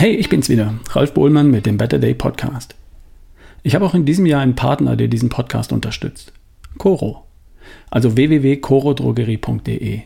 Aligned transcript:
Hey, 0.00 0.14
ich 0.14 0.30
bin's 0.30 0.48
wieder, 0.48 0.72
Ralf 0.92 1.12
Bohlmann 1.12 1.50
mit 1.50 1.66
dem 1.66 1.76
Better 1.76 1.98
Day 1.98 2.14
Podcast. 2.14 2.74
Ich 3.62 3.74
habe 3.74 3.84
auch 3.84 3.92
in 3.92 4.06
diesem 4.06 4.24
Jahr 4.24 4.40
einen 4.40 4.54
Partner, 4.54 4.96
der 4.96 5.08
diesen 5.08 5.28
Podcast 5.28 5.74
unterstützt. 5.74 6.32
Coro. 6.78 7.26
Also 7.90 8.16
www.corodrogerie.de. 8.16 10.00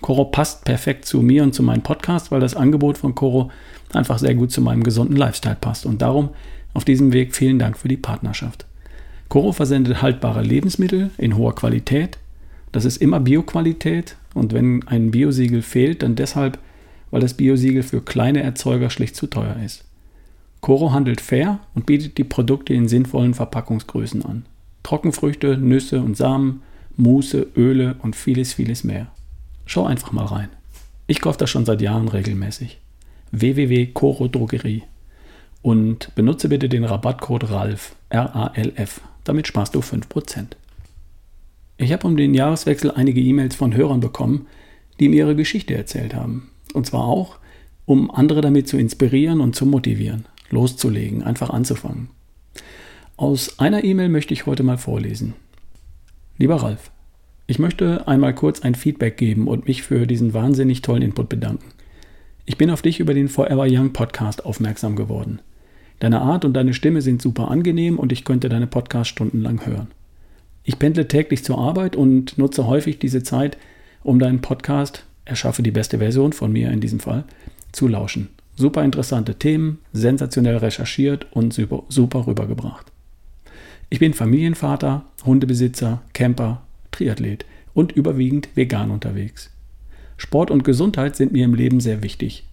Coro 0.00 0.26
passt 0.26 0.64
perfekt 0.64 1.06
zu 1.06 1.22
mir 1.22 1.42
und 1.42 1.56
zu 1.56 1.64
meinem 1.64 1.82
Podcast, 1.82 2.30
weil 2.30 2.38
das 2.38 2.54
Angebot 2.54 2.98
von 2.98 3.16
Coro 3.16 3.50
einfach 3.92 4.20
sehr 4.20 4.36
gut 4.36 4.52
zu 4.52 4.60
meinem 4.60 4.84
gesunden 4.84 5.16
Lifestyle 5.16 5.58
passt. 5.60 5.86
Und 5.86 6.02
darum 6.02 6.28
auf 6.72 6.84
diesem 6.84 7.12
Weg 7.12 7.34
vielen 7.34 7.58
Dank 7.58 7.76
für 7.76 7.88
die 7.88 7.96
Partnerschaft. 7.96 8.64
Coro 9.28 9.50
versendet 9.50 10.02
haltbare 10.02 10.42
Lebensmittel 10.42 11.10
in 11.18 11.36
hoher 11.36 11.56
Qualität. 11.56 12.16
Das 12.70 12.84
ist 12.84 12.98
immer 12.98 13.18
Bioqualität 13.18 14.14
und 14.34 14.52
wenn 14.52 14.86
ein 14.86 15.10
Biosiegel 15.10 15.62
fehlt, 15.62 16.04
dann 16.04 16.14
deshalb, 16.14 16.60
weil 17.12 17.20
das 17.20 17.34
Biosiegel 17.34 17.84
für 17.84 18.00
kleine 18.00 18.42
Erzeuger 18.42 18.90
schlicht 18.90 19.14
zu 19.14 19.28
teuer 19.28 19.56
ist. 19.64 19.84
Coro 20.60 20.92
handelt 20.92 21.20
fair 21.20 21.60
und 21.74 21.86
bietet 21.86 22.18
die 22.18 22.24
Produkte 22.24 22.74
in 22.74 22.88
sinnvollen 22.88 23.34
Verpackungsgrößen 23.34 24.24
an. 24.24 24.46
Trockenfrüchte, 24.82 25.58
Nüsse 25.58 26.00
und 26.00 26.16
Samen, 26.16 26.62
Muße, 26.96 27.46
Öle 27.56 27.96
und 28.02 28.16
vieles, 28.16 28.54
vieles 28.54 28.82
mehr. 28.82 29.08
Schau 29.66 29.84
einfach 29.84 30.12
mal 30.12 30.24
rein. 30.24 30.48
Ich 31.06 31.20
kaufe 31.20 31.38
das 31.38 31.50
schon 31.50 31.66
seit 31.66 31.82
Jahren 31.82 32.08
regelmäßig. 32.08 32.80
www.coro 33.30 34.28
Drogerie. 34.28 34.82
Und 35.60 36.14
benutze 36.14 36.48
bitte 36.48 36.68
den 36.68 36.84
Rabattcode 36.84 37.50
RALF, 37.50 37.94
R-A-L-F. 38.08 39.00
Damit 39.24 39.46
sparst 39.46 39.74
du 39.74 39.80
5%. 39.80 40.46
Ich 41.76 41.92
habe 41.92 42.06
um 42.06 42.16
den 42.16 42.34
Jahreswechsel 42.34 42.90
einige 42.90 43.20
E-Mails 43.20 43.54
von 43.54 43.74
Hörern 43.74 44.00
bekommen, 44.00 44.46
die 44.98 45.08
mir 45.08 45.24
ihre 45.24 45.36
Geschichte 45.36 45.74
erzählt 45.74 46.14
haben. 46.14 46.50
Und 46.72 46.86
zwar 46.86 47.04
auch, 47.04 47.38
um 47.86 48.10
andere 48.10 48.40
damit 48.40 48.68
zu 48.68 48.78
inspirieren 48.78 49.40
und 49.40 49.54
zu 49.54 49.66
motivieren, 49.66 50.26
loszulegen, 50.50 51.22
einfach 51.22 51.50
anzufangen. 51.50 52.08
Aus 53.16 53.58
einer 53.58 53.84
E-Mail 53.84 54.08
möchte 54.08 54.34
ich 54.34 54.46
heute 54.46 54.62
mal 54.62 54.78
vorlesen. 54.78 55.34
Lieber 56.38 56.56
Ralf, 56.56 56.90
ich 57.46 57.58
möchte 57.58 58.08
einmal 58.08 58.34
kurz 58.34 58.60
ein 58.62 58.74
Feedback 58.74 59.16
geben 59.16 59.46
und 59.48 59.66
mich 59.66 59.82
für 59.82 60.06
diesen 60.06 60.32
wahnsinnig 60.32 60.82
tollen 60.82 61.02
Input 61.02 61.28
bedanken. 61.28 61.66
Ich 62.46 62.56
bin 62.56 62.70
auf 62.70 62.82
dich 62.82 62.98
über 62.98 63.14
den 63.14 63.28
Forever 63.28 63.66
Young 63.68 63.92
Podcast 63.92 64.44
aufmerksam 64.44 64.96
geworden. 64.96 65.40
Deine 66.00 66.20
Art 66.20 66.44
und 66.44 66.54
deine 66.54 66.74
Stimme 66.74 67.02
sind 67.02 67.22
super 67.22 67.48
angenehm 67.50 67.98
und 67.98 68.10
ich 68.10 68.24
könnte 68.24 68.48
deine 68.48 68.66
Podcast 68.66 69.10
stundenlang 69.10 69.64
hören. 69.66 69.88
Ich 70.64 70.78
pendle 70.78 71.06
täglich 71.06 71.44
zur 71.44 71.58
Arbeit 71.58 71.94
und 71.94 72.38
nutze 72.38 72.66
häufig 72.66 72.98
diese 72.98 73.22
Zeit, 73.22 73.58
um 74.02 74.18
deinen 74.18 74.40
Podcast, 74.40 75.04
erschaffe 75.24 75.62
die 75.62 75.70
beste 75.70 75.98
Version 75.98 76.32
von 76.32 76.52
mir 76.52 76.70
in 76.70 76.80
diesem 76.80 77.00
Fall, 77.00 77.24
zu 77.72 77.88
lauschen. 77.88 78.28
Super 78.56 78.84
interessante 78.84 79.36
Themen, 79.36 79.78
sensationell 79.92 80.58
recherchiert 80.58 81.26
und 81.32 81.54
super, 81.54 81.84
super 81.88 82.26
rübergebracht. 82.26 82.92
Ich 83.88 83.98
bin 83.98 84.14
Familienvater, 84.14 85.04
Hundebesitzer, 85.24 86.02
Camper, 86.12 86.62
Triathlet 86.90 87.44
und 87.74 87.92
überwiegend 87.92 88.48
vegan 88.54 88.90
unterwegs. 88.90 89.50
Sport 90.16 90.50
und 90.50 90.64
Gesundheit 90.64 91.16
sind 91.16 91.32
mir 91.32 91.44
im 91.44 91.54
Leben 91.54 91.80
sehr 91.80 92.02
wichtig. 92.02 92.44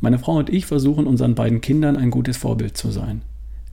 Meine 0.00 0.18
Frau 0.18 0.36
und 0.36 0.50
ich 0.50 0.66
versuchen 0.66 1.06
unseren 1.06 1.34
beiden 1.34 1.60
Kindern 1.60 1.96
ein 1.96 2.10
gutes 2.10 2.36
Vorbild 2.36 2.76
zu 2.76 2.90
sein. 2.90 3.22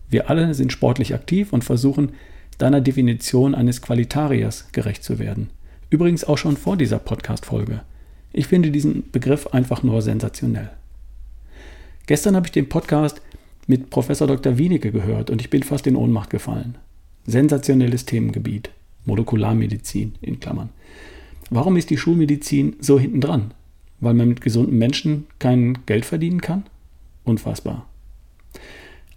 Wir 0.10 0.30
alle 0.30 0.54
sind 0.54 0.72
sportlich 0.72 1.14
aktiv 1.14 1.52
und 1.52 1.64
versuchen, 1.64 2.12
deiner 2.58 2.82
Definition 2.82 3.56
eines 3.56 3.82
Qualitariers 3.82 4.72
gerecht 4.72 5.04
zu 5.04 5.20
werden. 5.20 5.50
Übrigens 5.90 6.24
auch 6.24 6.38
schon 6.38 6.58
vor 6.58 6.78
dieser 6.78 7.00
Podcast-Folge. 7.00 7.82
Ich 8.34 8.48
finde 8.48 8.72
diesen 8.72 9.10
Begriff 9.12 9.48
einfach 9.48 9.84
nur 9.84 10.02
sensationell. 10.02 10.72
Gestern 12.08 12.36
habe 12.36 12.48
ich 12.48 12.52
den 12.52 12.68
Podcast 12.68 13.22
mit 13.68 13.92
Professor 13.92 14.28
Dr. 14.28 14.58
Wienicke 14.58 14.92
gehört 14.92 15.30
und 15.30 15.40
ich 15.40 15.50
bin 15.52 15.64
fast 15.64 15.86
in 15.88 15.96
Ohnmacht 15.96 16.32
gefallen. 16.32 16.76
Sensationelles 17.26 18.06
Themengebiet. 18.06 18.72
Molekularmedizin 19.06 20.16
in 20.22 20.40
Klammern. 20.40 20.70
Warum 21.50 21.78
ist 21.78 21.90
die 21.90 21.98
Schulmedizin 21.98 22.76
so 22.80 23.00
hinten 23.00 23.22
dran? 23.22 23.54
Weil 24.00 24.14
man 24.16 24.30
mit 24.30 24.42
gesunden 24.42 24.78
Menschen 24.78 25.28
kein 25.40 25.86
Geld 25.86 26.06
verdienen 26.06 26.42
kann? 26.42 26.64
Unfassbar. 27.26 27.88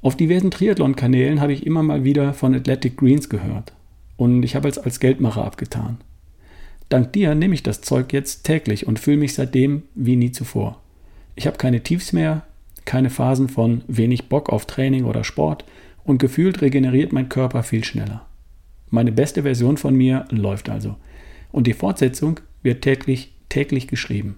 Auf 0.03 0.17
diversen 0.17 0.51
Triathlon-Kanälen 0.51 1.41
habe 1.41 1.53
ich 1.53 1.67
immer 1.67 1.83
mal 1.83 2.05
wieder 2.05 2.35
von 2.35 2.55
Athletic 2.55 2.99
Greens 2.99 3.29
gehört 3.29 3.73
und 4.17 4.43
ich 4.43 4.55
habe 4.55 4.69
es 4.69 4.79
als 4.79 5.01
Geldmacher 5.01 5.45
abgetan. 5.45 5.99
Dank 6.89 7.13
dir 7.13 7.35
nehme 7.35 7.55
ich 7.55 7.63
das 7.63 7.81
Zeug 7.81 8.13
jetzt 8.13 8.45
täglich 8.45 8.87
und 8.87 8.99
fühle 8.99 9.17
mich 9.17 9.35
seitdem 9.35 9.83
wie 9.95 10.17
nie 10.17 10.31
zuvor. 10.31 10.81
Ich 11.35 11.47
habe 11.47 11.59
keine 11.59 11.83
Tiefs 11.83 12.13
mehr, 12.13 12.47
keine 12.85 13.11
Phasen 13.11 13.49
von 13.49 13.83
wenig 13.89 14.29
Bock 14.29 14.51
auf 14.51 14.67
Training 14.67 15.05
oder 15.05 15.25
Sport 15.25 15.65
und 16.05 16.19
gefühlt 16.19 16.63
regeneriert 16.63 17.13
mein 17.13 17.29
Körper 17.29 17.63
viel 17.63 17.85
schneller. 17.85 18.27
Meine 18.91 19.11
beste 19.11 19.43
Version 19.43 19.77
von 19.77 19.95
mir 19.95 20.27
läuft 20.31 20.69
also. 20.69 20.97
Und 21.51 21.67
die 21.67 21.73
Fortsetzung 21.73 22.41
wird 22.63 22.83
täglich, 22.83 23.33
täglich 23.49 23.89
geschrieben. 23.89 24.37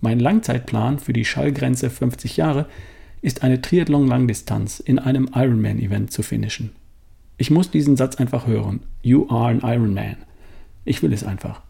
Mein 0.00 0.20
Langzeitplan 0.20 1.00
für 1.00 1.12
die 1.12 1.24
Schallgrenze 1.24 1.90
50 1.90 2.36
Jahre 2.36 2.66
ist 3.22 3.42
eine 3.42 3.60
Triathlon-Langdistanz 3.60 4.80
in 4.80 4.98
einem 4.98 5.30
Ironman-Event 5.34 6.12
zu 6.12 6.22
finishen. 6.22 6.70
Ich 7.38 7.50
muss 7.50 7.70
diesen 7.70 7.96
Satz 7.96 8.16
einfach 8.16 8.46
hören. 8.46 8.80
You 9.02 9.28
are 9.28 9.50
an 9.50 9.60
Ironman. 9.62 10.16
Ich 10.84 11.02
will 11.02 11.12
es 11.12 11.24
einfach. 11.24 11.62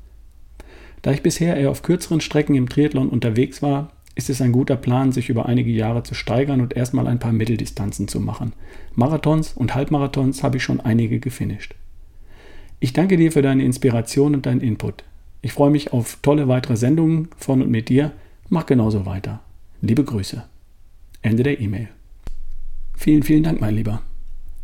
Da 1.03 1.11
ich 1.11 1.23
bisher 1.23 1.57
eher 1.57 1.71
auf 1.71 1.83
kürzeren 1.83 2.21
Strecken 2.21 2.55
im 2.55 2.69
Triathlon 2.69 3.09
unterwegs 3.09 3.61
war, 3.61 3.91
ist 4.15 4.31
es 4.31 4.41
ein 4.41 4.53
guter 4.53 4.77
Plan, 4.77 5.11
sich 5.11 5.29
über 5.29 5.47
einige 5.47 5.71
Jahre 5.71 6.03
zu 6.03 6.15
steigern 6.15 6.61
und 6.61 6.77
erstmal 6.77 7.07
ein 7.07 7.19
paar 7.19 7.33
Mitteldistanzen 7.33 8.09
zu 8.09 8.21
machen. 8.21 8.53
Marathons 8.95 9.53
und 9.55 9.75
Halbmarathons 9.75 10.43
habe 10.43 10.59
ich 10.59 10.63
schon 10.63 10.81
einige 10.81 11.19
gefinisht. 11.19 11.75
Ich 12.79 12.93
danke 12.93 13.17
dir 13.17 13.33
für 13.33 13.43
deine 13.43 13.65
Inspiration 13.65 14.35
und 14.35 14.47
deinen 14.47 14.61
Input. 14.61 15.05
Ich 15.41 15.53
freue 15.53 15.71
mich 15.71 15.93
auf 15.93 16.19
tolle 16.23 16.47
weitere 16.49 16.77
Sendungen 16.77 17.29
von 17.37 17.63
und 17.63 17.71
mit 17.71 17.89
dir. 17.89 18.13
Mach 18.49 18.67
genauso 18.67 19.07
weiter. 19.07 19.41
Liebe 19.81 20.05
Grüße. 20.05 20.45
Ende 21.23 21.43
der 21.43 21.61
E-Mail. 21.61 21.89
Vielen, 22.97 23.23
vielen 23.23 23.43
Dank, 23.43 23.61
mein 23.61 23.75
Lieber. 23.75 24.03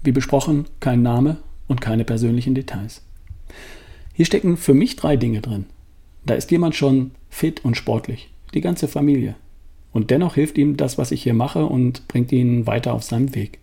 Wie 0.04 0.12
besprochen, 0.12 0.66
kein 0.78 1.02
Name 1.02 1.38
und 1.66 1.80
keine 1.80 2.04
persönlichen 2.04 2.54
Details. 2.54 3.02
Hier 4.12 4.26
stecken 4.26 4.56
für 4.56 4.74
mich 4.74 4.96
drei 4.96 5.16
Dinge 5.16 5.40
drin. 5.40 5.66
Da 6.28 6.34
ist 6.34 6.50
jemand 6.50 6.74
schon 6.74 7.12
fit 7.30 7.64
und 7.64 7.78
sportlich, 7.78 8.28
die 8.52 8.60
ganze 8.60 8.86
Familie. 8.86 9.34
Und 9.92 10.10
dennoch 10.10 10.34
hilft 10.34 10.58
ihm 10.58 10.76
das, 10.76 10.98
was 10.98 11.10
ich 11.10 11.22
hier 11.22 11.32
mache 11.32 11.64
und 11.64 12.06
bringt 12.06 12.32
ihn 12.32 12.66
weiter 12.66 12.92
auf 12.92 13.02
seinem 13.02 13.34
Weg. 13.34 13.60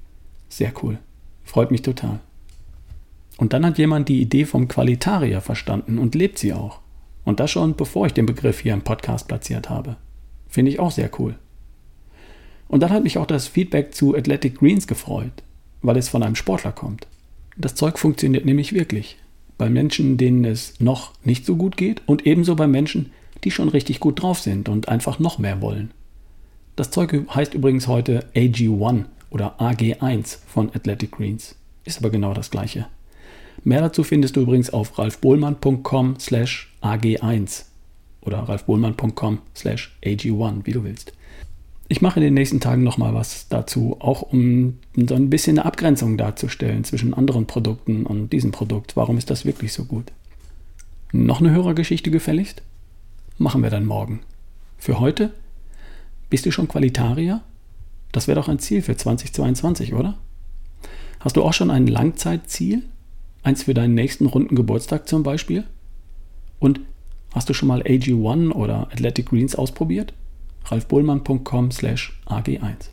Sehr 0.49 0.73
cool. 0.81 0.97
Freut 1.43 1.69
mich 1.69 1.83
total. 1.83 2.21
Und 3.37 3.53
dann 3.53 3.63
hat 3.63 3.77
jemand 3.77 4.09
die 4.09 4.19
Idee 4.19 4.45
vom 4.45 4.67
Qualitarier 4.67 5.41
verstanden 5.41 5.99
und 5.99 6.15
lebt 6.15 6.39
sie 6.39 6.53
auch. 6.53 6.79
Und 7.23 7.39
das 7.39 7.51
schon 7.51 7.75
bevor 7.75 8.07
ich 8.07 8.13
den 8.13 8.25
Begriff 8.25 8.61
hier 8.61 8.73
im 8.73 8.81
Podcast 8.81 9.27
platziert 9.27 9.69
habe. 9.69 9.97
Finde 10.47 10.71
ich 10.71 10.79
auch 10.79 10.91
sehr 10.91 11.11
cool. 11.19 11.35
Und 12.67 12.81
dann 12.81 12.89
hat 12.89 13.03
mich 13.03 13.19
auch 13.19 13.27
das 13.27 13.47
Feedback 13.47 13.93
zu 13.93 14.15
Athletic 14.15 14.57
Greens 14.57 14.87
gefreut, 14.87 15.43
weil 15.83 15.97
es 15.97 16.09
von 16.09 16.23
einem 16.23 16.35
Sportler 16.35 16.71
kommt. 16.71 17.05
Das 17.57 17.75
Zeug 17.75 17.99
funktioniert 17.99 18.43
nämlich 18.43 18.73
wirklich. 18.73 19.17
Bei 19.57 19.69
Menschen, 19.69 20.17
denen 20.17 20.43
es 20.45 20.79
noch 20.79 21.13
nicht 21.23 21.45
so 21.45 21.55
gut 21.55 21.77
geht 21.77 22.01
und 22.07 22.25
ebenso 22.25 22.55
bei 22.55 22.67
Menschen, 22.67 23.11
die 23.43 23.51
schon 23.51 23.69
richtig 23.69 23.99
gut 23.99 24.21
drauf 24.21 24.39
sind 24.39 24.69
und 24.69 24.89
einfach 24.89 25.19
noch 25.19 25.38
mehr 25.38 25.61
wollen. 25.61 25.91
Das 26.75 26.91
Zeug 26.91 27.25
heißt 27.33 27.53
übrigens 27.53 27.88
heute 27.88 28.25
AG1 28.35 29.05
oder 29.29 29.59
AG1 29.62 30.39
von 30.45 30.69
Athletic 30.74 31.12
Greens. 31.12 31.56
Ist 31.85 32.00
aber 32.00 32.09
genau 32.09 32.33
das 32.33 32.51
gleiche. 32.51 32.88
Mehr 33.63 33.81
dazu 33.81 34.03
findest 34.03 34.35
du 34.35 34.41
übrigens 34.41 34.71
auf 34.71 34.97
ralfbohlmann.com 34.97 36.19
slash 36.19 36.74
ag1 36.81 37.63
oder 38.21 38.39
ralfbohlmann.com 38.39 39.39
slash 39.56 39.95
ag1, 40.03 40.65
wie 40.65 40.71
du 40.71 40.83
willst. 40.83 41.13
Ich 41.87 42.01
mache 42.01 42.19
in 42.19 42.23
den 42.23 42.33
nächsten 42.33 42.59
Tagen 42.59 42.83
nochmal 42.83 43.13
was 43.13 43.47
dazu, 43.47 43.97
auch 43.99 44.23
um 44.23 44.79
so 44.95 45.13
ein 45.13 45.29
bisschen 45.29 45.59
eine 45.59 45.67
Abgrenzung 45.67 46.17
darzustellen 46.17 46.83
zwischen 46.83 47.13
anderen 47.13 47.45
Produkten 47.45 48.07
und 48.07 48.33
diesem 48.33 48.51
Produkt. 48.51 48.95
Warum 48.95 49.17
ist 49.17 49.29
das 49.29 49.45
wirklich 49.45 49.71
so 49.71 49.85
gut? 49.85 50.11
Noch 51.11 51.39
eine 51.39 51.51
Hörergeschichte 51.51 52.09
gefälligst? 52.09 52.63
Machen 53.37 53.61
wir 53.61 53.69
dann 53.69 53.85
morgen. 53.85 54.21
Für 54.79 54.99
heute? 54.99 55.31
Bist 56.31 56.47
du 56.47 56.51
schon 56.51 56.67
Qualitarier? 56.67 57.41
Das 58.11 58.27
wäre 58.27 58.39
doch 58.39 58.49
ein 58.49 58.59
Ziel 58.59 58.81
für 58.81 58.97
2022, 58.97 59.93
oder? 59.93 60.17
Hast 61.19 61.37
du 61.37 61.43
auch 61.43 61.53
schon 61.53 61.69
ein 61.69 61.85
Langzeitziel? 61.85 62.81
Eins 63.43 63.63
für 63.63 63.75
deinen 63.75 63.93
nächsten 63.93 64.25
runden 64.25 64.55
Geburtstag 64.55 65.07
zum 65.07 65.21
Beispiel? 65.21 65.65
Und 66.59 66.79
hast 67.33 67.47
du 67.47 67.53
schon 67.53 67.67
mal 67.67 67.83
AG1 67.83 68.53
oder 68.53 68.87
Athletic 68.91 69.27
Greens 69.27 69.55
ausprobiert? 69.55 70.13
ralfbullmann.com 70.65 71.71
slash 71.71 72.19
ag1. 72.25 72.89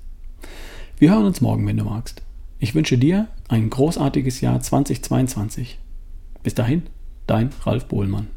Wir 0.99 1.11
hören 1.11 1.27
uns 1.27 1.41
morgen, 1.41 1.67
wenn 1.67 1.77
du 1.77 1.85
magst. 1.85 2.23
Ich 2.59 2.75
wünsche 2.75 2.99
dir 2.99 3.29
ein 3.49 3.71
großartiges 3.71 4.41
Jahr 4.41 4.61
2022. 4.61 5.79
Bis 6.43 6.55
dahin, 6.55 6.85
dein 7.27 7.51
Ralf 7.65 7.87
Bohlmann. 7.87 8.29